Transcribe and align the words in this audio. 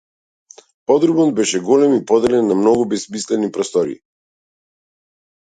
Подрумот 0.91 1.33
беше 1.39 1.61
голем 1.67 1.93
и 1.97 1.99
поделен 2.13 2.47
на 2.53 2.57
многу 2.63 2.85
бесмислени 2.95 3.51
простории. 3.59 4.01